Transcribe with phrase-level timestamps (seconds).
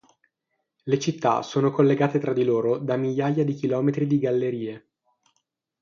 [0.85, 4.89] Le città sono collegate tra loro da migliaia di chilometri di gallerie.